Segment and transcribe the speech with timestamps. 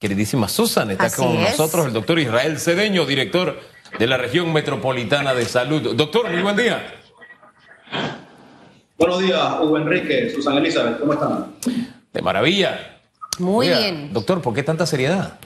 [0.00, 3.60] Queridísima Susan, está con nosotros el doctor Israel Cedeño, director
[3.98, 5.94] de la región metropolitana de salud.
[5.94, 6.94] Doctor, muy buen día.
[8.96, 11.54] Buenos días, Hugo Enrique, Susan Elizabeth, ¿cómo están?
[12.14, 12.98] De maravilla.
[13.40, 14.10] Muy bien.
[14.10, 15.38] Doctor, ¿por qué tanta seriedad?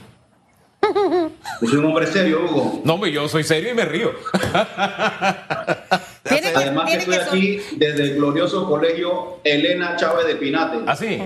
[1.60, 2.80] Yo soy un hombre serio, Hugo.
[2.84, 4.12] No, yo soy serio y me río.
[6.54, 10.78] Además que estoy aquí desde el glorioso colegio Elena Chávez de Pinate.
[10.86, 11.20] ¿Ah, sí?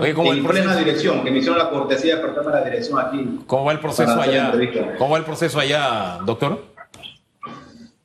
[0.00, 3.40] En plena dirección, que me hicieron la cortesía de cortarme la dirección aquí.
[3.46, 4.52] ¿Cómo va el proceso allá?
[4.98, 6.64] ¿Cómo va el proceso allá, doctor?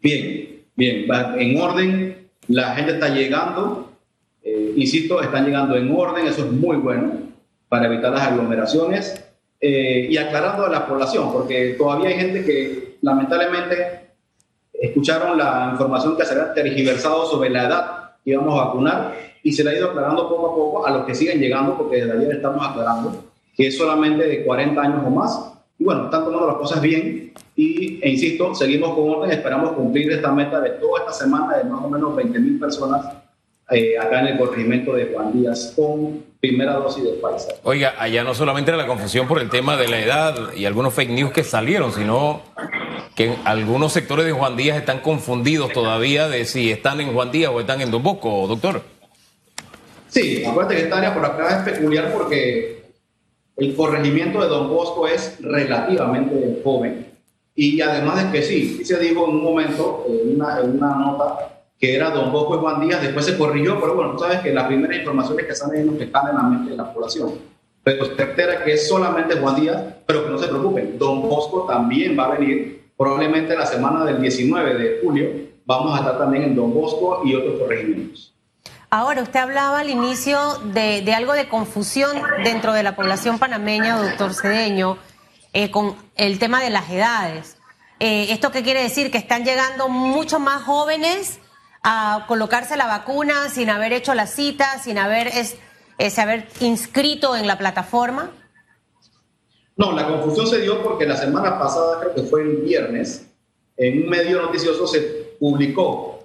[0.02, 1.06] Bien, bien,
[1.38, 3.92] en orden, la gente está llegando,
[4.44, 7.14] eh, insisto, están llegando en orden, eso es muy bueno
[7.68, 9.24] para evitar las aglomeraciones
[9.60, 14.12] eh, y aclarando a la población, porque todavía hay gente que lamentablemente
[14.74, 19.54] escucharon la información que se había tergiversado sobre la edad que íbamos a vacunar y
[19.54, 22.12] se le ha ido aclarando poco a poco a los que siguen llegando, porque desde
[22.18, 23.24] ayer estamos aclarando
[23.56, 25.54] que es solamente de 40 años o más.
[25.80, 30.12] Y bueno, están tomando las cosas bien y, e insisto, seguimos con orden, esperamos cumplir
[30.12, 33.06] esta meta de toda esta semana de más o menos 20 mil personas
[33.72, 37.56] eh, acá en el corregimiento de Juan Díaz con primera dosis de Pfizer.
[37.64, 40.94] Oiga, allá no solamente era la confusión por el tema de la edad y algunos
[40.94, 42.42] fake news que salieron, sino
[43.16, 47.54] que algunos sectores de Juan Díaz están confundidos todavía de si están en Juan Díaz
[47.54, 48.97] o están en Don Bosco, doctor.
[50.08, 52.84] Sí, acuérdate que esta área por acá es peculiar porque
[53.58, 57.08] el corregimiento de Don Bosco es relativamente joven.
[57.56, 61.96] Y además de que sí, se dijo en un momento, en una, una nota, que
[61.96, 64.68] era Don Bosco y Juan Díaz, después se corrigió, pero bueno, tú sabes que las
[64.68, 67.34] primeras informaciones que salen que están en la mente de la población.
[67.84, 72.18] Pero certera que es solamente Juan Díaz, pero que no se preocupen, Don Bosco también
[72.18, 75.30] va a venir, probablemente la semana del 19 de julio,
[75.66, 78.34] vamos a estar también en Don Bosco y otros corregimientos.
[78.90, 80.40] Ahora, usted hablaba al inicio
[80.74, 84.98] de, algo de confusión dentro de la población panameña, doctor Cedeño,
[85.52, 87.58] eh, con el tema de las edades.
[88.00, 89.12] Eh, ¿Esto qué quiere decir?
[89.12, 91.40] Que están llegando mucho más jóvenes
[91.84, 95.58] a colocarse la vacuna sin haber hecho la cita, sin haber, es,
[96.18, 98.32] haber inscrito en la plataforma.
[99.76, 103.28] No, la confusión se dio porque la semana pasada, creo que fue el viernes,
[103.76, 105.02] en un medio noticioso se
[105.40, 106.17] publicó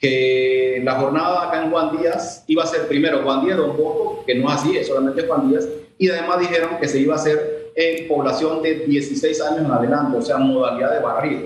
[0.00, 4.24] que la jornada acá en Juan Díaz iba a ser primero Juan Díaz Don Bosco,
[4.26, 5.68] que no es así, es solamente Juan Díaz,
[5.98, 10.16] y además dijeron que se iba a hacer en población de 16 años en adelante,
[10.16, 11.40] o sea, modalidad de barrido.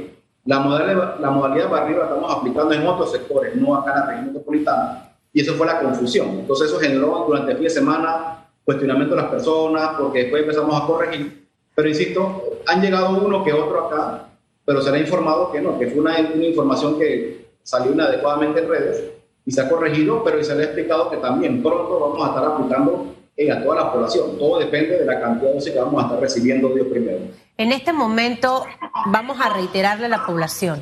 [0.44, 3.98] La modalidad, la modalidad de barrido la estamos aplicando en otros sectores, no acá en
[3.98, 6.28] la región metropolitana, y eso fue la confusión.
[6.28, 10.80] Entonces eso generó durante el fin de semana cuestionamiento de las personas, porque después empezamos
[10.80, 14.28] a corregir, pero insisto, han llegado uno que otro acá,
[14.64, 18.60] pero se le ha informado que no, que fue una, una información que salió inadecuadamente
[18.60, 19.04] en redes
[19.44, 22.44] y se ha corregido, pero se le ha explicado que también pronto vamos a estar
[22.44, 24.38] aplicando eh, a toda la población.
[24.38, 27.18] Todo depende de la cantidad de dosis que vamos a estar recibiendo Dios primero.
[27.56, 28.64] En este momento
[29.06, 30.80] vamos a reiterarle a la población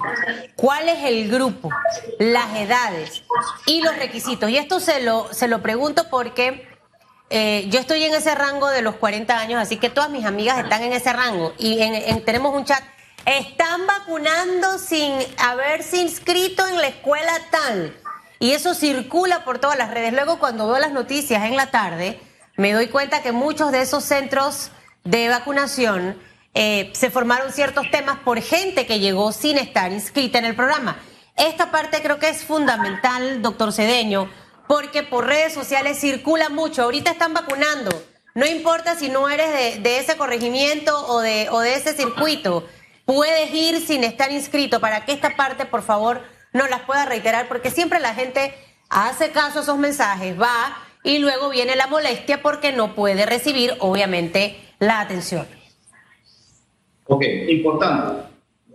[0.56, 1.68] cuál es el grupo,
[2.18, 3.24] las edades
[3.66, 4.48] y los requisitos.
[4.50, 6.66] Y esto se lo, se lo pregunto porque
[7.30, 10.58] eh, yo estoy en ese rango de los 40 años, así que todas mis amigas
[10.58, 11.52] están en ese rango.
[11.58, 11.78] Y
[12.24, 12.82] tenemos un chat
[13.26, 17.96] están vacunando sin haberse inscrito en la escuela tal.
[18.38, 20.12] Y eso circula por todas las redes.
[20.12, 22.20] Luego cuando veo las noticias en la tarde,
[22.56, 24.70] me doy cuenta que muchos de esos centros
[25.04, 26.20] de vacunación
[26.54, 30.98] eh, se formaron ciertos temas por gente que llegó sin estar inscrita en el programa.
[31.36, 34.28] Esta parte creo que es fundamental, doctor Cedeño,
[34.66, 36.82] porque por redes sociales circula mucho.
[36.82, 37.90] Ahorita están vacunando.
[38.34, 42.66] No importa si no eres de, ese corregimiento o de ese circuito
[43.04, 46.20] puedes ir sin estar inscrito para que esta parte, por favor,
[46.52, 48.54] no las pueda reiterar, porque siempre la gente
[48.88, 53.74] hace caso a esos mensajes, va y luego viene la molestia porque no puede recibir,
[53.80, 55.46] obviamente, la atención.
[57.06, 58.22] Ok, importante.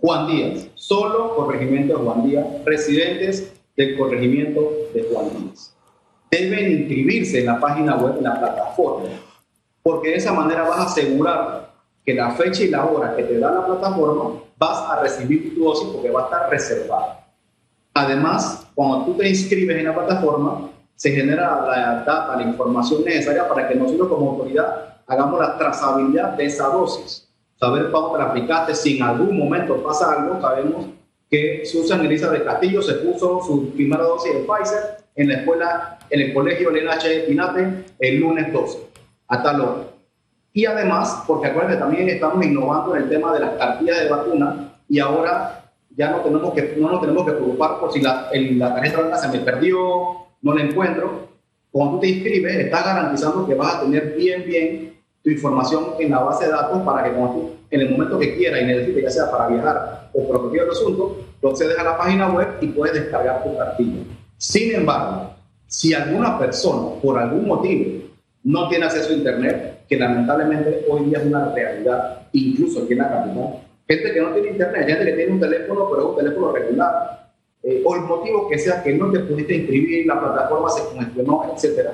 [0.00, 5.74] Juan Díaz, solo corregimiento de Juan Díaz, residentes del corregimiento de Juan Díaz.
[6.30, 9.08] Deben inscribirse en la página web, en la plataforma,
[9.82, 11.67] porque de esa manera vas a asegurar
[12.08, 15.62] que la fecha y la hora que te da la plataforma vas a recibir tu
[15.62, 17.26] dosis porque va a estar reservada.
[17.92, 23.46] Además, cuando tú te inscribes en la plataforma, se genera la data, la información necesaria
[23.46, 27.28] para que nosotros como autoridad hagamos la trazabilidad de esa dosis.
[27.60, 30.86] Saber cuándo te la aplicaste, si en algún momento pasa algo, sabemos
[31.28, 35.98] que Susan Elisa de Castillo se puso su primera dosis de Pfizer en la escuela,
[36.08, 37.06] en el colegio Elena H.
[37.06, 38.78] de Pinate el lunes 12,
[39.28, 39.87] a tal hora.
[40.52, 44.72] Y además, porque acuérdense, también estamos innovando en el tema de las cartillas de vacuna
[44.88, 48.74] y ahora ya no, tenemos que, no nos tenemos que preocupar por si la, la
[48.74, 49.78] tarjeta blanca se me perdió,
[50.42, 51.28] no la encuentro.
[51.70, 56.10] Cuando tú te inscribes, estás garantizando que vas a tener bien, bien tu información en
[56.10, 59.02] la base de datos para que cuando tú, en el momento que quieras y necesites,
[59.02, 62.68] ya sea para viajar o por cualquier asunto, tú accedes a la página web y
[62.68, 64.02] puedes descargar tu cartilla.
[64.38, 65.34] Sin embargo,
[65.66, 68.04] si alguna persona, por algún motivo,
[68.44, 72.98] no tiene acceso a Internet, que lamentablemente hoy día es una realidad, incluso aquí en
[72.98, 76.16] la capital, gente que no tiene Internet, gente que tiene un teléfono, pero es un
[76.16, 77.32] teléfono regular,
[77.62, 81.52] eh, o el motivo que sea que no te pudiste inscribir, la plataforma se congestionó,
[81.54, 81.88] etc.,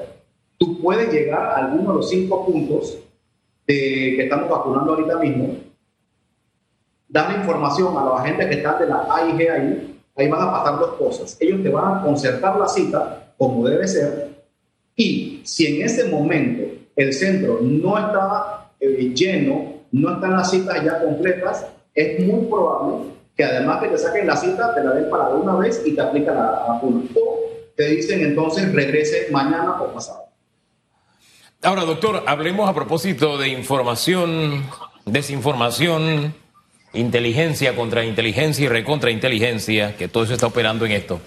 [0.59, 2.99] tú puedes llegar a alguno de los cinco puntos
[3.67, 5.57] que estamos vacunando ahorita mismo,
[7.09, 10.79] darle información a la gente que está de la AIG ahí, ahí van a pasar
[10.79, 11.37] dos cosas.
[11.41, 14.31] Ellos te van a concertar la cita como debe ser.
[14.97, 20.83] Y si en ese momento el centro no está eh, lleno, no están las citas
[20.85, 25.11] ya completas, es muy probable que además que te saquen la cita, te la den
[25.11, 27.03] para una vez y te aplican la vacuna.
[27.17, 27.41] O
[27.77, 30.25] te dicen entonces regrese mañana o pasado.
[31.63, 34.65] Ahora, doctor, hablemos a propósito de información,
[35.07, 36.35] desinformación,
[36.93, 41.21] inteligencia contra inteligencia y recontra inteligencia, que todo eso está operando en esto.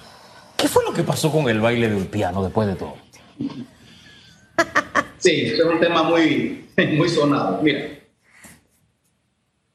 [0.56, 2.96] ¿Qué fue lo que pasó con el baile del piano después de todo?
[5.27, 7.59] Sí, es un tema muy, muy sonado.
[7.62, 8.00] Mira,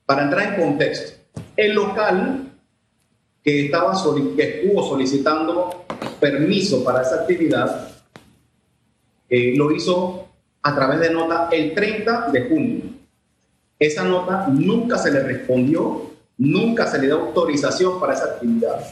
[0.07, 1.21] para entrar en contexto,
[1.55, 2.55] el local
[3.45, 3.93] que, estaba,
[4.35, 5.85] que estuvo solicitando
[6.19, 7.87] permiso para esa actividad
[9.29, 10.27] eh, lo hizo
[10.63, 12.85] a través de nota el 30 de junio.
[13.79, 18.87] Esa nota nunca se le respondió, nunca se le dio autorización para esa actividad.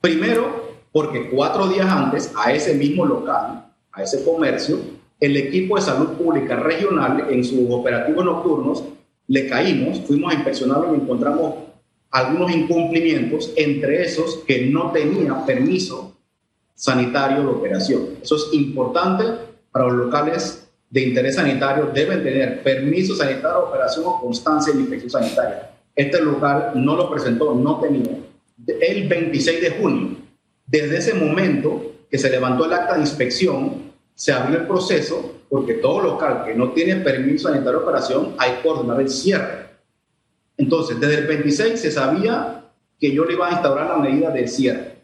[0.00, 4.78] Primero, porque cuatro días antes a ese mismo local, a ese comercio,
[5.24, 8.84] el equipo de salud pública regional en sus operativos nocturnos
[9.26, 11.54] le caímos, fuimos a inspeccionarlo y encontramos
[12.10, 16.14] algunos incumplimientos, entre esos que no tenía permiso
[16.74, 18.02] sanitario de operación.
[18.22, 19.24] Eso es importante
[19.72, 24.80] para los locales de interés sanitario deben tener permiso sanitario de operación o constancia de
[24.80, 25.70] inspección sanitaria.
[25.96, 28.16] Este local no lo presentó, no tenía.
[28.80, 30.16] El 26 de junio,
[30.66, 35.74] desde ese momento que se levantó el acta de inspección, se abrió el proceso porque
[35.74, 39.68] todo local que no tiene permiso sanitario de operación hay que ordenar el cierre.
[40.56, 42.64] Entonces, desde el 26 se sabía
[42.98, 44.94] que yo le iba a instaurar la medida de cierre.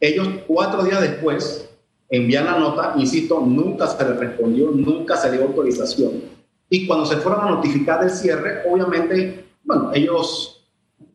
[0.00, 1.68] Ellos cuatro días después
[2.08, 6.22] envían la nota, insisto, nunca se le respondió, nunca se dio autorización.
[6.68, 10.64] Y cuando se fueron a notificar del cierre, obviamente, bueno, ellos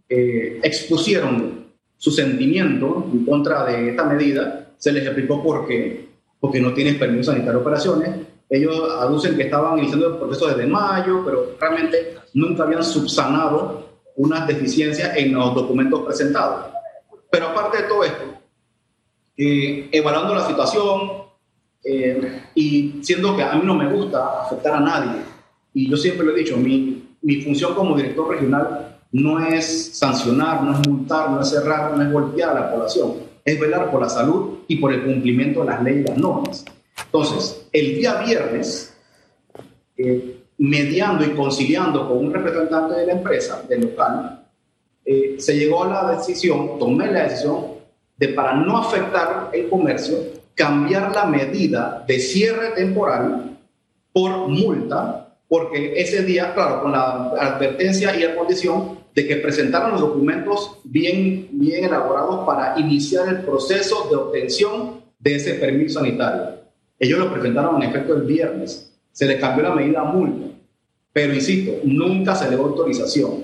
[0.08, 1.68] eh, expusieron
[1.98, 6.09] su sentimiento en contra de esta medida, se les explicó por qué,
[6.40, 8.10] porque no tienen permiso sanitario de operaciones.
[8.50, 14.48] Ellos aducen que estaban iniciando el proceso desde mayo, pero realmente nunca habían subsanado unas
[14.48, 16.66] deficiencias en los documentos presentados.
[17.30, 18.24] Pero aparte de todo esto,
[19.38, 21.12] eh, evaluando la situación
[21.84, 25.22] eh, y siendo que a mí no me gusta afectar a nadie.
[25.74, 30.64] Y yo siempre lo he dicho, mi, mi función como director regional no es sancionar,
[30.64, 33.14] no es multar, no es cerrar, no es golpear a la población,
[33.52, 36.66] es velar por la salud y por el cumplimiento de las leyes y las normas.
[37.06, 38.96] Entonces, el día viernes,
[39.98, 44.36] eh, mediando y conciliando con un representante de la empresa, del local,
[45.40, 47.80] se llegó a la decisión, tomé la decisión
[48.18, 50.18] de para no afectar el comercio,
[50.54, 53.58] cambiar la medida de cierre temporal
[54.12, 59.92] por multa, porque ese día, claro, con la advertencia y la condición de que presentaran
[59.92, 66.60] los documentos bien, bien elaborados para iniciar el proceso de obtención de ese permiso sanitario.
[66.98, 68.98] Ellos lo presentaron en efecto el viernes.
[69.12, 70.56] Se les cambió la medida multa.
[71.12, 73.44] Pero insisto, nunca se le dio autorización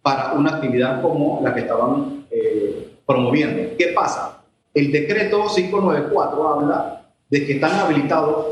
[0.00, 3.76] para una actividad como la que estaban eh, promoviendo.
[3.76, 4.42] ¿Qué pasa?
[4.72, 8.46] El decreto 594 habla de que están habilitados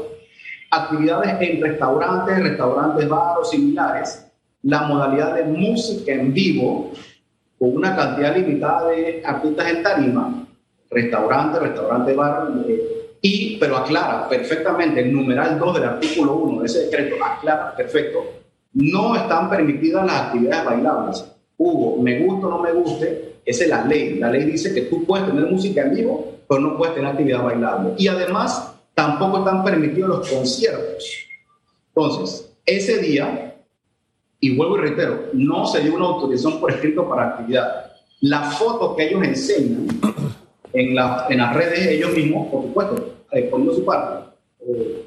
[0.71, 4.28] actividades en restaurantes, restaurantes, bares similares,
[4.69, 6.93] la modalidad de música en vivo
[7.59, 10.47] con una cantidad limitada de artistas en tarima,
[10.91, 16.67] restaurante, restaurante, bar, eh, y, pero aclara perfectamente el numeral 2 del artículo 1 de
[16.67, 18.23] ese decreto, aclara perfecto,
[18.75, 21.25] no están permitidas las actividades bailables.
[21.57, 24.19] Hugo, me guste o no me guste, esa es la ley.
[24.19, 27.43] La ley dice que tú puedes tener música en vivo, pero no puedes tener actividad
[27.43, 27.95] bailable.
[27.97, 31.27] Y además, tampoco están permitidos los conciertos.
[31.89, 33.48] Entonces, ese día,
[34.41, 37.93] y vuelvo y reitero, no se dio una autorización por escrito para actividad.
[38.21, 39.89] La foto que ellos enseñan
[40.73, 44.31] en, la, en las redes, ellos mismos, por supuesto, eh, poniendo su parte,
[44.61, 45.05] eh,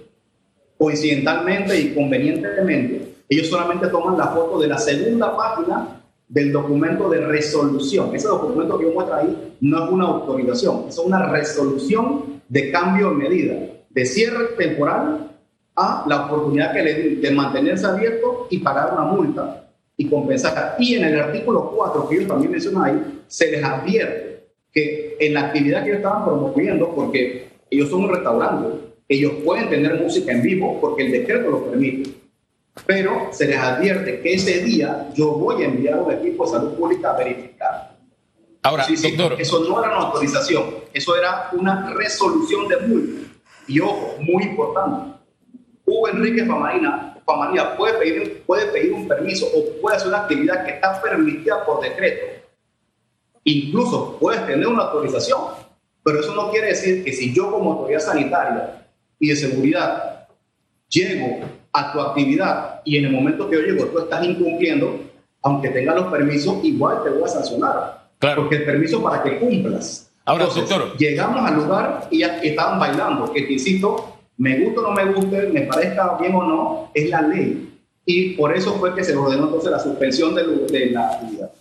[0.78, 7.22] coincidentalmente y convenientemente, ellos solamente toman la foto de la segunda página del documento de
[7.22, 8.14] resolución.
[8.14, 13.10] Ese documento que yo muestro ahí no es una autorización, es una resolución de cambio
[13.12, 13.54] de medida,
[13.90, 15.31] de cierre temporal
[15.76, 20.76] a la oportunidad que le di de mantenerse abierto y pagar una multa y compensar.
[20.80, 25.34] Y en el artículo 4, que ellos también mencionan ahí, se les advierte que en
[25.34, 28.68] la actividad que ellos estaban promoviendo, porque ellos son un restaurante,
[29.08, 32.12] ellos pueden tener música en vivo porque el decreto lo permite,
[32.86, 36.74] pero se les advierte que ese día yo voy a enviar un equipo de salud
[36.76, 37.98] pública a verificar.
[38.64, 39.42] Ahora, doctor.
[39.42, 43.22] Eso no era una autorización, eso era una resolución de multa.
[43.68, 45.11] Y ojo, muy importante,
[45.92, 50.66] Hugo Enrique Famarina, Famarina puede pedir, puede pedir un permiso o puede hacer una actividad
[50.66, 52.26] que está permitida por decreto.
[53.44, 55.42] Incluso puedes tener una autorización,
[56.04, 58.88] pero eso no quiere decir que si yo como autoridad sanitaria
[59.20, 60.28] y de seguridad
[60.88, 61.42] llego
[61.74, 65.00] a tu actividad y en el momento que yo llego tú estás incumpliendo,
[65.42, 68.08] aunque tengas los permisos, igual te voy a sancionar.
[68.20, 68.44] Claro.
[68.44, 70.10] Porque el permiso para que cumplas.
[70.24, 70.96] Ahora, doctor.
[70.98, 74.11] Llegamos al lugar y ya estaban bailando, que te insisto,
[74.42, 77.80] me guste o no me guste, me parezca bien o no, es la ley.
[78.08, 81.52] Y por eso fue que se ordenó entonces la suspensión de, de la actividad.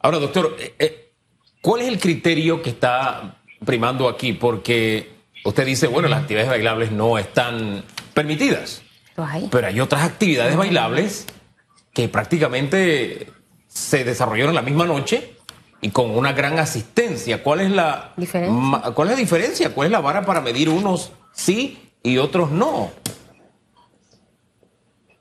[0.00, 1.12] Ahora, doctor, eh, eh,
[1.60, 4.32] ¿cuál es el criterio que está primando aquí?
[4.32, 5.12] Porque
[5.44, 8.82] usted dice, bueno, las actividades bailables no están permitidas.
[9.52, 11.26] Pero hay otras actividades bailables
[11.92, 13.28] que prácticamente
[13.68, 15.36] se desarrollaron la misma noche
[15.80, 17.44] y con una gran asistencia.
[17.44, 18.90] ¿Cuál es la diferencia?
[18.92, 19.72] ¿Cuál es la diferencia?
[19.72, 22.90] ¿Cuál es la vara para medir unos sí y otros no?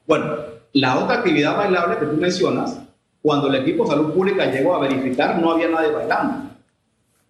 [0.07, 0.35] Bueno,
[0.73, 2.79] la otra actividad bailable que tú mencionas,
[3.21, 6.49] cuando el equipo de salud pública llegó a verificar, no había nadie bailando.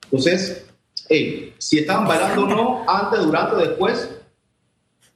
[0.05, 0.65] Entonces,
[1.07, 4.21] si estaban bailando o no, antes, durante o después,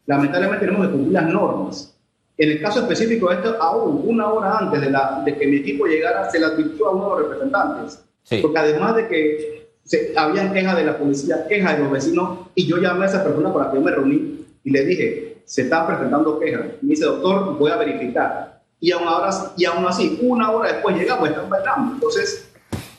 [0.06, 1.96] lamentablemente tenemos que cumplir las normas.
[2.38, 5.58] En el caso específico de esto, aún una hora antes de, la, de que mi
[5.58, 8.04] equipo llegara, se le advirtió a uno de los representantes.
[8.42, 12.68] Porque además de que se, habían quejas de la policía, quejas de los vecinos, y
[12.68, 15.64] yo llamé a esa persona con la que yo me reuní y le dije, se
[15.64, 16.66] están presentando quejas.
[16.82, 18.62] Y me dice, doctor, voy a verificar.
[18.80, 21.94] Y aún, ahora, y aún así, una hora después llegamos, están bailando.
[21.94, 22.50] Entonces,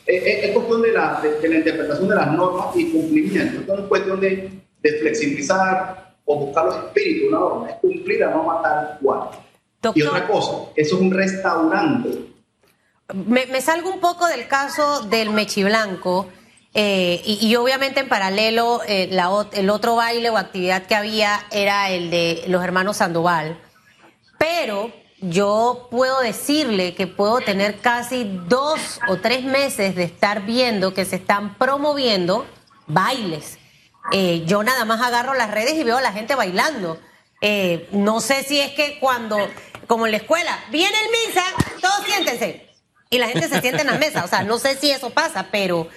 [0.06, 3.58] es, cuestión de la, de, la interpretación de las normas y cumplimiento.
[3.58, 8.20] Entonces, es cuestión de, de flexibilizar, o buscar los espíritus de una norma, es cumplir
[8.20, 9.30] la norma tal cual.
[9.94, 12.08] y otra cosa, eso es un restaurante.
[13.14, 16.26] Me, me salgo un poco del caso del Mechiblanco.
[16.78, 21.40] Eh, y, y, obviamente en paralelo eh, la, el otro baile o actividad que había
[21.50, 23.58] era el de los hermanos Sandoval.
[24.38, 24.92] Pero
[25.22, 31.06] yo puedo decirle que puedo tener casi dos o tres meses de estar viendo que
[31.06, 32.46] se están promoviendo
[32.86, 33.58] bailes
[34.12, 36.98] eh, yo nada más agarro las redes y veo a la gente bailando.
[37.40, 39.36] Eh, no sé si es que cuando,
[39.86, 41.44] como en la escuela, viene el misa,
[41.80, 42.66] todos siéntense.
[43.10, 44.24] Y la gente se siente en la mesa.
[44.24, 45.88] O sea, no sé si eso pasa, pero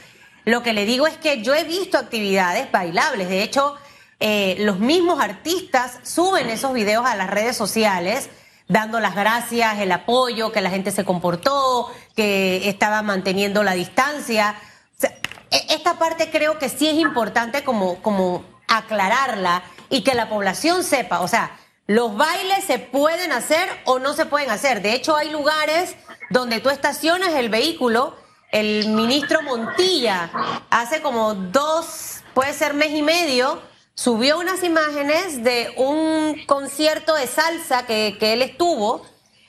[0.46, 3.29] lo que le digo es que yo he visto actividades bailables.
[3.29, 3.75] De hecho,
[4.19, 8.29] eh, los mismos artistas suben esos videos a las redes sociales
[8.69, 14.55] dando las gracias, el apoyo, que la gente se comportó, que estaba manteniendo la distancia.
[15.01, 20.84] E, esta parte creo que sí es importante como, como aclararla y que la población
[20.84, 24.84] sepa, o sea, los bailes se pueden hacer o no se pueden hacer.
[24.84, 25.96] De hecho, hay lugares
[26.29, 28.15] donde tú estacionas el vehículo.
[28.51, 30.32] El ministro Montilla
[30.70, 33.62] hace como dos, puede ser mes y medio,
[33.94, 39.06] subió unas imágenes de un concierto de salsa que, que él estuvo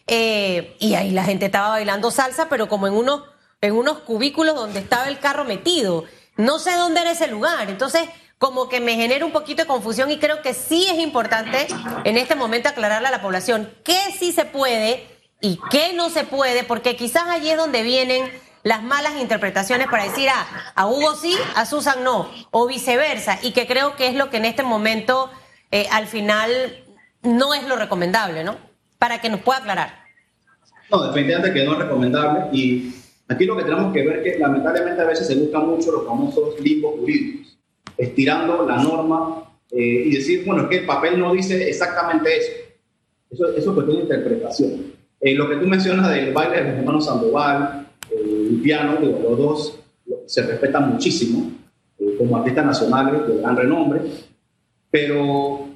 [0.07, 3.23] eh, y ahí la gente estaba bailando salsa, pero como en unos
[3.61, 6.04] en unos cubículos donde estaba el carro metido.
[6.37, 7.69] No sé dónde era ese lugar.
[7.69, 11.66] Entonces, como que me genera un poquito de confusión y creo que sí es importante
[12.04, 15.07] en este momento aclararle a la población qué sí se puede
[15.42, 18.30] y qué no se puede, porque quizás allí es donde vienen
[18.62, 23.52] las malas interpretaciones para decir, ah, a Hugo sí, a Susan no, o viceversa, y
[23.52, 25.31] que creo que es lo que en este momento
[25.71, 26.50] eh, al final
[27.23, 28.57] no es lo recomendable, ¿no?
[28.99, 30.00] Para que nos pueda aclarar.
[30.90, 32.95] No, definitivamente que no es recomendable y
[33.31, 36.05] Aquí lo que tenemos que ver es que lamentablemente a veces se buscan mucho los
[36.05, 37.57] famosos limbos jurídicos,
[37.97, 42.50] estirando la norma eh, y decir, bueno, es que el papel no dice exactamente eso.
[43.31, 44.93] Eso, es cuestión de interpretación.
[45.21, 49.79] Eh, lo que tú mencionas del baile de los hermanos Sandoval, eh, piano, los dos
[50.26, 51.52] se respetan muchísimo
[52.19, 54.02] como artistas nacionales de gran renombre,
[54.90, 55.67] pero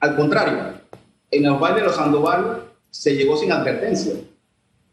[0.00, 0.58] al contrario,
[1.30, 4.14] en el baile de los Sandoval se llegó sin advertencia.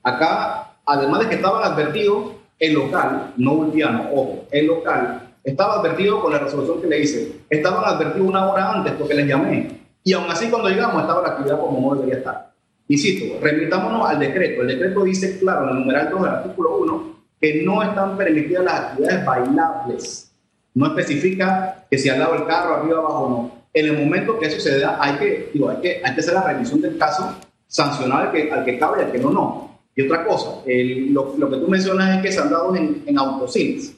[0.03, 5.79] Acá además de que estaban advertidos, el local, no el piano, ojo, el local, estaba
[5.79, 7.41] advertido con la resolución que le hice.
[7.49, 9.81] Estaban advertidos una hora antes porque les llamé.
[10.03, 12.50] Y aún así, cuando llegamos, estaba la actividad como no debería estar.
[12.91, 14.63] Insisto, remitámonos al decreto.
[14.63, 18.65] El decreto dice claro, en el numeral 2 del artículo 1, que no están permitidas
[18.65, 20.31] las actividades bailables.
[20.73, 23.61] No especifica que si al lado del carro, arriba, abajo, no.
[23.73, 26.33] en el momento que eso se da, hay que, digo, hay que, hay que hacer
[26.33, 27.33] la revisión del caso,
[27.65, 29.79] sancionar al que, al que cabe y al que no, no.
[29.95, 33.17] Y otra cosa, lo, lo, que tú mencionas es que se han dado en, en
[33.17, 33.95] autocines.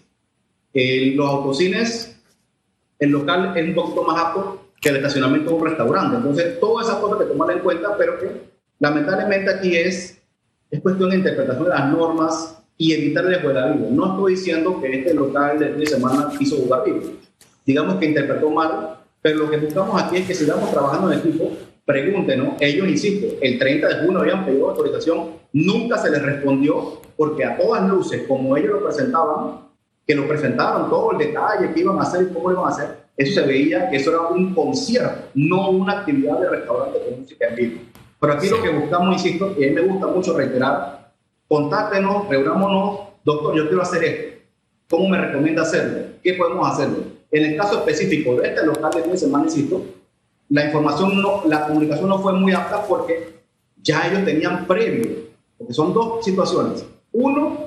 [0.71, 2.15] los autocines,
[2.99, 6.17] el local es un poquito más apto que el estacionamiento de un restaurante.
[6.17, 8.52] Entonces, todas esas cosas que tomar en cuenta, pero que
[8.83, 10.21] lamentablemente aquí es,
[10.69, 14.99] es cuestión de interpretación de las normas y evitar el juego No estoy diciendo que
[14.99, 16.99] este local de fin de semana quiso jugar vivo.
[17.65, 21.49] Digamos que interpretó mal, pero lo que buscamos aquí es que sigamos trabajando en equipo.
[21.85, 27.45] Pregúntenos, ellos, insisto, el 30 de junio habían pedido autorización, nunca se les respondió, porque
[27.45, 29.61] a todas luces, como ellos lo presentaban,
[30.05, 32.87] que lo presentaron todo el detalle, qué iban a hacer y cómo iban a hacer,
[33.15, 37.47] eso se veía que eso era un concierto, no una actividad de restaurante de música
[37.47, 37.81] en vivo.
[38.23, 41.11] Pero aquí lo que buscamos, insisto, y a mí me gusta mucho reiterar,
[41.45, 44.37] contáctenos, reunámonos, doctor, yo quiero hacer esto.
[44.89, 46.05] ¿Cómo me recomienda hacerlo?
[46.23, 46.99] ¿Qué podemos hacerlo?
[47.29, 49.81] En el caso específico de este local de fin de semana, insisto,
[50.47, 53.41] la información, no, la comunicación no fue muy apta porque
[53.81, 55.17] ya ellos tenían previo,
[55.57, 56.85] porque son dos situaciones.
[57.11, 57.57] Uno,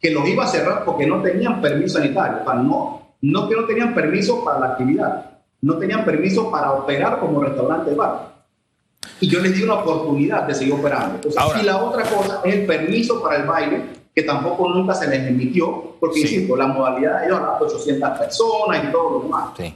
[0.00, 3.66] que los iba a cerrar porque no tenían permiso sanitario, o no, no que no
[3.66, 5.30] tenían permiso para la actividad,
[5.60, 8.31] no tenían permiso para operar como restaurante bar.
[9.22, 11.20] Y yo les di una oportunidad de seguir operando.
[11.60, 15.28] y la otra cosa es el permiso para el baile, que tampoco nunca se les
[15.28, 19.50] emitió, porque, insisto, la modalidad ellos de 800 personas y todo lo demás.
[19.56, 19.74] Sí.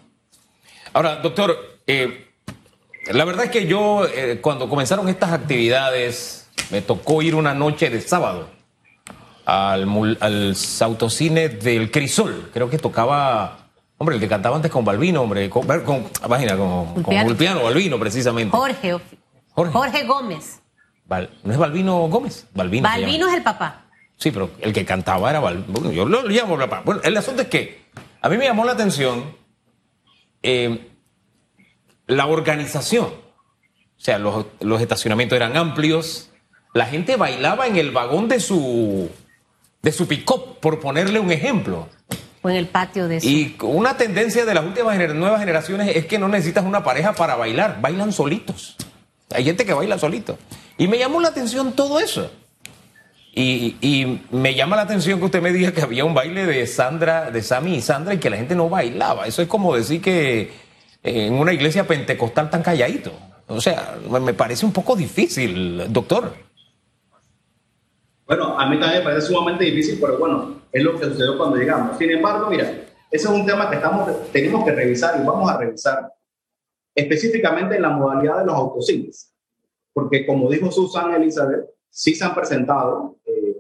[0.92, 2.26] Ahora, doctor, eh,
[3.12, 7.88] la verdad es que yo, eh, cuando comenzaron estas actividades, me tocó ir una noche
[7.88, 8.48] de sábado
[9.44, 9.86] al,
[10.18, 12.50] al autocine del Crisol.
[12.52, 13.58] Creo que tocaba.
[13.98, 18.54] Hombre, el que cantaba antes con Balvino, hombre, con, con, imagina, con, con Balvino, precisamente.
[18.54, 18.98] Jorge,
[19.56, 20.04] Jorge.
[20.04, 20.60] Gómez.
[21.44, 22.46] ¿No es Balvino Gómez?
[22.54, 22.88] Balvino.
[22.88, 23.86] Balvino es el papá.
[24.18, 25.66] Sí, pero el que cantaba era Balvino.
[25.68, 26.82] Bueno, yo lo, llamo papá.
[26.84, 27.86] Bueno, el asunto es que
[28.20, 29.34] a mí me llamó la atención
[30.42, 30.90] eh,
[32.06, 33.06] la organización.
[33.06, 36.30] O sea, los, los estacionamientos eran amplios.
[36.75, 39.10] La gente bailaba en el vagón de su
[39.80, 40.25] de su pick
[40.60, 41.88] por ponerle un ejemplo.
[42.42, 43.28] O en el patio de su...
[43.28, 47.37] Y una tendencia de las últimas nuevas generaciones es que no necesitas una pareja para
[47.37, 48.76] bailar, bailan solitos.
[49.37, 50.38] Hay gente que baila solito.
[50.79, 52.31] Y me llamó la atención todo eso.
[53.35, 57.31] Y, me llama la atención que usted me diga que había un baile de Sandra,
[57.31, 59.27] de Sammy y Sandra y que la gente no bailaba.
[59.27, 60.53] Eso es como decir que
[61.03, 63.12] en una iglesia pentecostal tan calladito.
[63.46, 66.33] O sea, me parece un poco difícil, doctor.
[68.27, 71.57] Bueno, a mí también me parece sumamente difícil, pero bueno, es lo que sucedió cuando
[71.57, 71.99] llegamos.
[71.99, 75.59] Sin embargo, mira, ese es un tema que estamos, tenemos que revisar y vamos a
[75.59, 76.15] revisar
[76.96, 79.32] específicamente en la modalidad de los autocines.
[79.92, 83.56] Porque como dijo Susan Elizabeth, sí se han presentado, eh,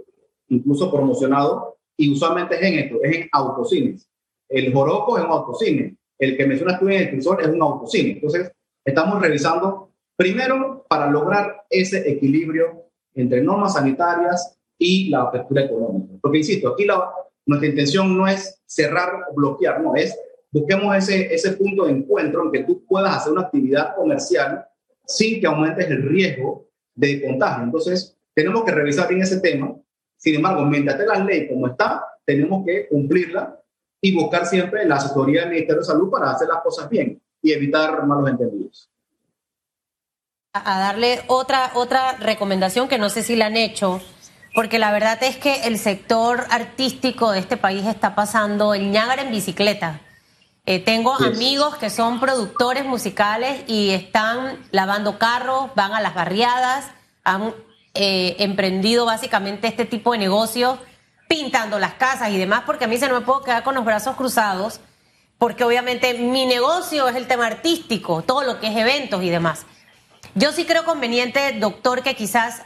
[0.48, 4.10] incluso promocionado, y usualmente es en esto, es en autocines.
[4.48, 8.12] El Joroco es un autocine, el que menciona tú en el cursor es un autocine.
[8.12, 8.50] Entonces,
[8.84, 16.14] estamos revisando primero para lograr ese equilibrio entre normas sanitarias, y la apertura económica.
[16.20, 17.10] Porque, insisto, aquí la,
[17.46, 20.18] nuestra intención no es cerrar o bloquear, no, es
[20.56, 24.66] busquemos ese, ese punto de encuentro en que tú puedas hacer una actividad comercial
[25.04, 27.64] sin que aumentes el riesgo de contagio.
[27.64, 29.76] Entonces, tenemos que revisar bien ese tema.
[30.16, 33.60] Sin embargo, mientras esté la ley como está, tenemos que cumplirla
[34.00, 37.52] y buscar siempre la asesoría del Ministerio de Salud para hacer las cosas bien y
[37.52, 38.90] evitar malos entendidos.
[40.54, 44.00] A darle otra, otra recomendación que no sé si la han hecho
[44.54, 49.18] porque la verdad es que el sector artístico de este país está pasando el ñagar
[49.18, 50.00] en bicicleta.
[50.68, 56.86] Eh, tengo amigos que son productores musicales y están lavando carros, van a las barriadas,
[57.22, 57.54] han
[57.94, 60.80] eh, emprendido básicamente este tipo de negocios,
[61.28, 63.84] pintando las casas y demás, porque a mí se no me puedo quedar con los
[63.84, 64.80] brazos cruzados,
[65.38, 69.66] porque obviamente mi negocio es el tema artístico, todo lo que es eventos y demás.
[70.34, 72.62] Yo sí creo conveniente, doctor, que quizás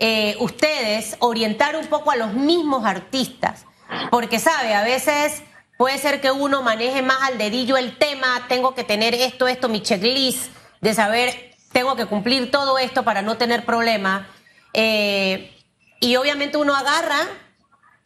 [0.00, 3.64] eh, ustedes orientar un poco a los mismos artistas,
[4.10, 5.44] porque sabe, a veces
[5.78, 9.70] puede ser que uno maneje más al dedillo el tema, tengo que tener esto, esto,
[9.70, 14.28] mi checklist de saber, tengo que cumplir todo esto para no tener problema.
[14.74, 15.56] Eh,
[16.00, 17.20] y obviamente uno agarra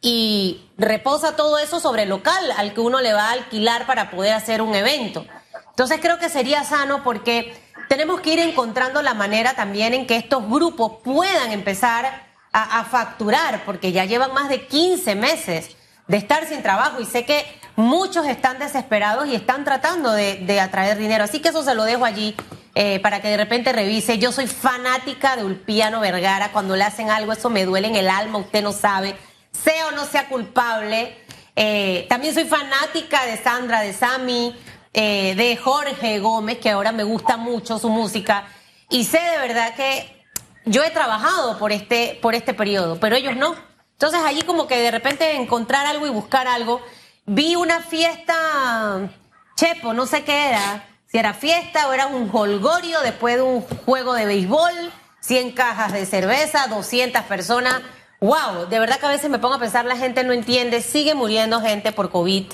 [0.01, 4.11] y reposa todo eso sobre el local al que uno le va a alquilar para
[4.11, 5.25] poder hacer un evento.
[5.69, 7.59] Entonces creo que sería sano porque
[7.89, 13.63] tenemos que ir encontrando la manera también en que estos grupos puedan empezar a, facturar,
[13.65, 15.75] porque ya llevan más de 15 meses
[16.07, 17.43] de estar sin trabajo y sé que
[17.75, 21.23] muchos están desesperados y están tratando de, atraer dinero.
[21.23, 22.35] Así que eso se lo dejo allí
[22.75, 24.17] eh, para que de repente revise.
[24.19, 26.51] Yo soy fanática de Ulpiano Vergara.
[26.51, 29.15] Cuando le hacen algo, eso me duele en el alma, usted no sabe,
[29.51, 31.17] sea o no sea culpable.
[31.55, 34.55] Eh, también soy fanática de Sandra, de Sami,
[34.93, 38.45] eh, de Jorge Gómez, que ahora me gusta mucho su música,
[38.89, 40.23] y sé de verdad que
[40.65, 43.55] yo he trabajado por este, por este periodo, pero ellos no.
[43.93, 46.81] Entonces allí como que de repente encontrar algo y buscar algo,
[47.25, 49.09] vi una fiesta,
[49.55, 53.61] Chepo, no sé qué era, si era fiesta o era un holgorio después de un
[53.61, 57.81] juego de béisbol, 100 cajas de cerveza, 200 personas.
[58.19, 61.13] Wow, de verdad que a veces me pongo a pensar, la gente no entiende, sigue
[61.13, 62.45] muriendo gente por COVID.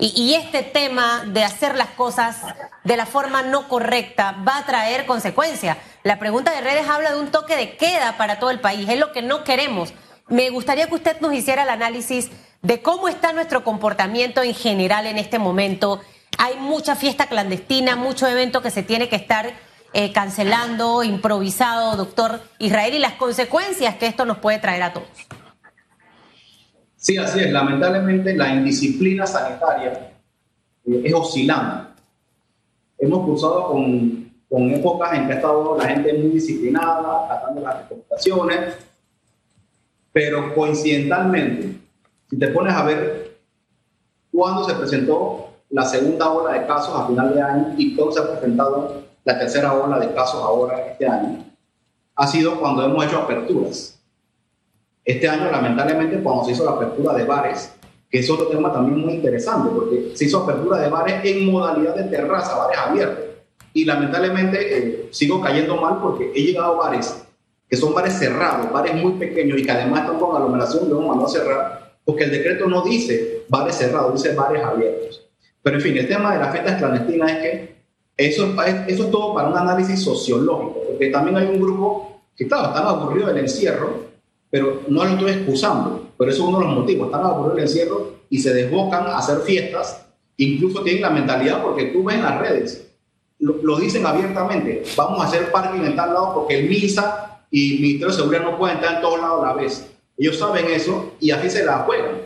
[0.00, 2.36] Y, este tema de hacer las cosas
[2.84, 5.76] de la forma no correcta va a traer consecuencias.
[6.04, 8.98] La pregunta de redes habla de un toque de queda para todo el país, es
[9.00, 9.92] lo que no queremos.
[10.28, 12.30] Me gustaría que usted nos hiciera el análisis
[12.62, 16.00] de cómo está nuestro comportamiento en general en este momento.
[16.38, 19.52] Hay mucha fiesta clandestina, mucho evento que se tiene que estar
[19.92, 25.08] eh, cancelando, improvisado, doctor Israel, y las consecuencias que esto nos puede traer a todos.
[26.96, 27.50] Sí, así es.
[27.50, 30.12] Lamentablemente la indisciplina sanitaria
[30.84, 31.92] eh, es oscilante.
[32.98, 37.78] Hemos cursado con, con, épocas en que ha estado la gente muy disciplinada, tratando las
[37.82, 38.74] recomendaciones,
[40.12, 41.78] pero coincidentalmente,
[42.28, 43.38] si te pones a ver
[44.32, 48.20] cuándo se presentó la segunda ola de casos a final de año y cuándo se
[48.20, 51.44] ha presentado la tercera ola de casos ahora este año,
[52.14, 53.98] ha sido cuando hemos hecho aperturas.
[55.04, 57.74] Este año, lamentablemente, cuando se hizo la apertura de bares,
[58.10, 61.94] que es otro tema también muy interesante, porque se hizo apertura de bares en modalidad
[61.94, 63.24] de terraza, bares abiertos.
[63.72, 67.24] Y lamentablemente eh, sigo cayendo mal porque he llegado a bares
[67.68, 71.08] que son bares cerrados, bares muy pequeños y que además están con aglomeración, lo hemos
[71.08, 75.28] mandado a cerrar, porque el decreto no dice bares cerrados, dice bares abiertos.
[75.62, 77.74] Pero en fin, el tema de las fiestas clandestinas es que
[78.16, 78.54] eso,
[78.86, 82.86] eso es todo para un análisis sociológico, porque también hay un grupo que, claro, están
[82.86, 84.08] aburridos del encierro
[84.50, 87.08] pero no lo estoy excusando, pero eso es uno de los motivos.
[87.08, 91.86] Están a el encierro y se desbocan a hacer fiestas, incluso tienen la mentalidad, porque
[91.86, 92.86] tú ves en las redes,
[93.40, 97.80] lo, dicen abiertamente, vamos a hacer parking en tal lado porque el MISA y el
[97.80, 99.86] Ministerio de Seguridad no pueden estar en todos lados a la vez.
[100.18, 102.20] Ellos saben eso y así se la juegan.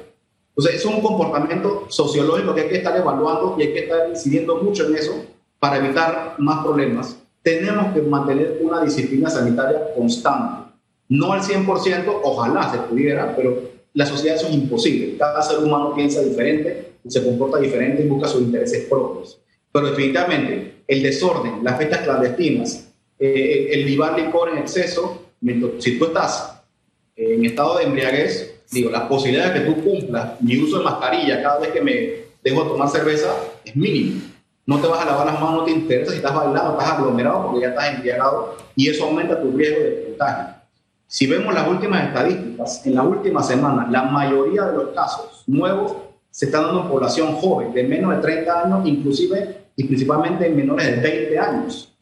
[0.57, 4.57] Entonces, es un comportamiento sociológico que hay que estar evaluando y hay que estar incidiendo
[4.57, 5.13] mucho en eso
[5.59, 7.17] para evitar más problemas.
[7.43, 10.63] Tenemos que mantener una disciplina sanitaria constante
[11.13, 15.19] no al 100%, ojalá se pudiera, pero la sociedad eso es imposible.
[15.19, 19.39] Cada ser humano piensa diferente, se comporta diferente y busca sus intereses propios.
[19.71, 25.27] Pero definitivamente el desorden, las fiestas clandestinas, eh, el libar licor en exceso,
[25.79, 26.52] si tú estás
[27.31, 31.43] en estado de embriaguez, digo, las posibilidades de que tú cumplas mi uso de mascarilla
[31.43, 34.21] cada vez que me dejo tomar cerveza es mínimo.
[34.65, 37.47] No te vas a lavar las manos, no te interesa si estás bailando, estás aglomerado
[37.47, 40.55] porque ya estás embriagado y eso aumenta tu riesgo de contagio.
[41.07, 45.95] Si vemos las últimas estadísticas, en la última semana, la mayoría de los casos nuevos
[46.31, 50.57] se están dando en población joven, de menos de 30 años, inclusive y principalmente en
[50.57, 51.93] menores de 20 años.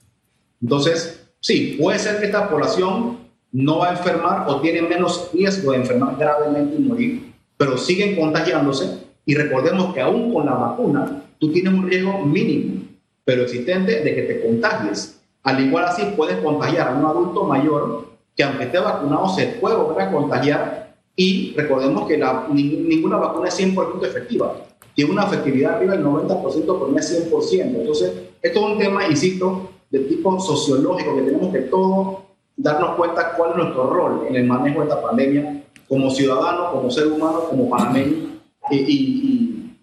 [0.63, 3.19] Entonces, sí, puede ser que esta población
[3.53, 8.17] no va a enfermar o tiene menos riesgo de enfermar gravemente y morir, pero siguen
[8.17, 12.83] contagiándose y recordemos que aún con la vacuna, tú tienes un riesgo mínimo,
[13.25, 15.21] pero existente de que te contagies.
[15.43, 19.77] Al igual así puedes contagiar a un adulto mayor que aunque esté vacunado se puede
[19.77, 24.55] volver a contagiar y recordemos que la, ninguna vacuna es 100% efectiva.
[24.95, 27.61] Tiene una efectividad arriba del 90%, pero no es 100%.
[27.61, 32.19] Entonces, esto es un tema, insisto, de tipo sociológico que tenemos que todos
[32.62, 36.90] darnos cuenta cuál es nuestro rol en el manejo de esta pandemia como ciudadano, como
[36.90, 39.77] ser humano, como panameño y, y,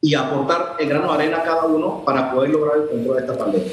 [0.00, 3.22] y aportar el grano de arena a cada uno para poder lograr el control de
[3.22, 3.72] esta pandemia.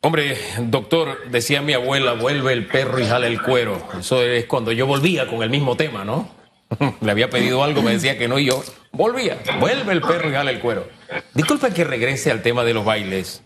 [0.00, 3.78] Hombre, doctor, decía mi abuela, vuelve el perro y jala el cuero.
[3.98, 6.28] Eso es cuando yo volvía con el mismo tema, ¿no?
[7.00, 9.38] Le había pedido algo, me decía que no y yo volvía.
[9.60, 10.86] Vuelve el perro y jala el cuero.
[11.32, 13.42] Disculpe que regrese al tema de los bailes,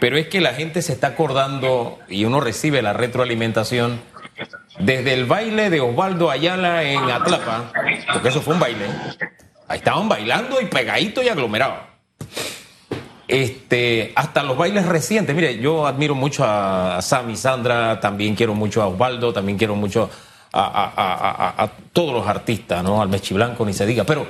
[0.00, 4.00] pero es que la gente se está acordando y uno recibe la retroalimentación
[4.78, 7.72] desde el baile de Osvaldo Ayala en Atlapa,
[8.12, 8.86] porque eso fue un baile.
[9.66, 11.88] Ahí estaban bailando y pegadito y aglomerado
[13.28, 15.36] este, hasta los bailes recientes.
[15.36, 20.10] Mire, yo admiro mucho a Sammy Sandra, también quiero mucho a Osvaldo, también quiero mucho
[20.52, 23.02] a, todos los artistas, ¿no?
[23.02, 24.04] Al Mechi Blanco, ni se diga.
[24.04, 24.26] Pero,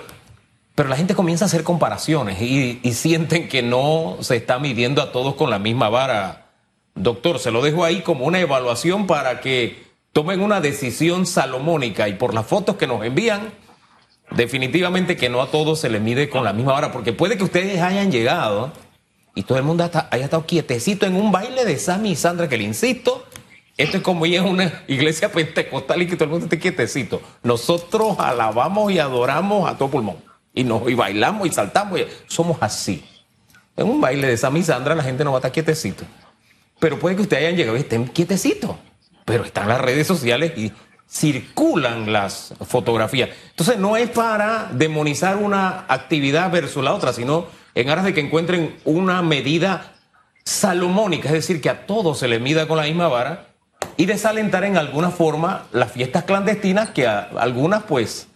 [0.79, 5.11] pero la gente comienza a hacer comparaciones y, sienten que no se está midiendo a
[5.11, 6.53] todos con la misma vara.
[6.95, 12.13] Doctor, se lo dejo ahí como una evaluación para que tomen una decisión salomónica y
[12.13, 13.53] por las fotos que nos envían,
[14.31, 17.43] definitivamente que no a todos se les mide con la misma vara, porque puede que
[17.43, 18.71] ustedes hayan llegado
[19.35, 22.57] y todo el mundo haya estado quietecito en un baile de Sammy y Sandra, que
[22.57, 23.27] le insisto,
[23.77, 27.21] esto es como ir a una iglesia pentecostal y que todo el mundo esté quietecito.
[27.43, 30.28] Nosotros alabamos y adoramos a todo pulmón.
[30.59, 32.01] Y, nos, y bailamos y saltamos.
[32.01, 33.05] Y somos así.
[33.77, 36.05] en un baile de Sammy Sandra la gente no va a estar quietecito.
[36.81, 38.77] Pero puede que ustedes hayan llegado y estén quietecitos.
[39.25, 40.73] Pero están las redes sociales y
[41.09, 43.31] circulan las fotografías.
[43.51, 48.21] Entonces no es para demonizar una actividad versus la otra, sino en aras de que
[48.21, 49.93] encuentren una medida
[50.45, 53.47] salomónica, es decir, que a todos se le mida con la misma vara
[53.97, 58.29] y desalentar en alguna forma las fiestas clandestinas que a algunas pues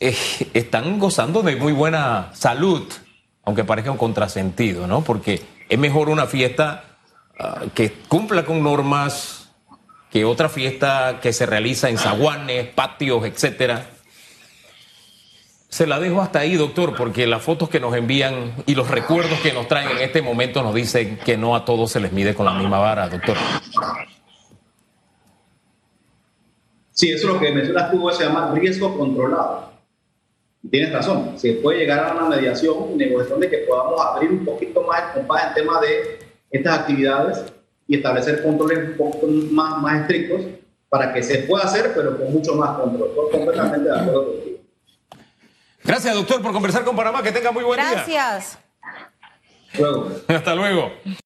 [0.00, 2.82] están gozando de muy buena salud,
[3.44, 5.02] aunque parezca un contrasentido, ¿no?
[5.02, 6.84] Porque es mejor una fiesta
[7.38, 9.50] ah, que cumpla con normas
[10.10, 13.90] que otra fiesta que se realiza en zaguanes, patios, etcétera.
[15.68, 19.38] Se la dejo hasta ahí, doctor, porque las fotos que nos envían y los recuerdos
[19.40, 22.34] que nos traen en este momento nos dicen que no a todos se les mide
[22.34, 23.36] con la misma vara, doctor.
[26.92, 29.75] Sí, eso es lo que mencionas tú, se llama riesgo controlado.
[30.70, 34.44] Tienes razón, se puede llegar a una mediación y negociación de que podamos abrir un
[34.44, 36.18] poquito más el compás en tema de
[36.50, 37.44] estas actividades
[37.86, 40.42] y establecer controles un poco más, más estrictos
[40.88, 43.10] para que se pueda hacer, pero con mucho más control.
[43.10, 44.56] Estoy completamente de acuerdo contigo.
[45.84, 47.22] Gracias, doctor, por conversar con Panamá.
[47.22, 48.06] Que tenga muy buen Gracias.
[48.06, 48.40] día.
[49.78, 50.10] Luego.
[50.28, 50.92] Hasta luego.